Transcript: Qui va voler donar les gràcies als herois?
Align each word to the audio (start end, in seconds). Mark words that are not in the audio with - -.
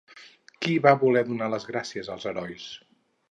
Qui 0.63 0.77
va 0.85 0.93
voler 1.03 1.23
donar 1.27 1.49
les 1.55 1.69
gràcies 1.73 2.11
als 2.15 2.27
herois? 2.31 2.69